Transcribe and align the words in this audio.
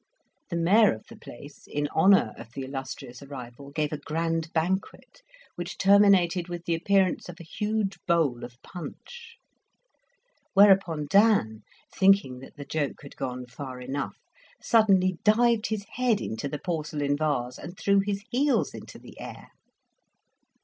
The 0.49 0.55
mayor 0.55 0.93
of 0.95 1.05
the 1.09 1.15
place, 1.15 1.67
in 1.67 1.87
honour 1.89 2.33
of 2.35 2.53
the 2.53 2.63
illustrious 2.63 3.21
arrival, 3.21 3.69
gave 3.69 3.93
a 3.93 3.99
grand 3.99 4.51
banquet, 4.51 5.21
which 5.53 5.77
terminated 5.77 6.47
with 6.47 6.65
the 6.65 6.73
appearance 6.73 7.29
of 7.29 7.39
a 7.39 7.43
huge 7.43 7.99
bowl 8.07 8.43
of 8.43 8.59
punch. 8.63 9.35
Whereupon 10.55 11.05
Dan, 11.07 11.61
thinking 11.95 12.39
that 12.39 12.55
the 12.57 12.65
joke 12.65 13.03
had 13.03 13.15
gone 13.15 13.45
far 13.45 13.79
enough, 13.79 14.17
suddenly 14.59 15.19
dived 15.23 15.67
his 15.67 15.83
head 15.87 16.19
into 16.19 16.49
the 16.49 16.57
porcelain 16.57 17.15
vase, 17.15 17.59
and 17.59 17.77
threw 17.77 17.99
his 17.99 18.23
heels 18.31 18.73
into 18.73 18.97
the 18.97 19.19
air. 19.19 19.49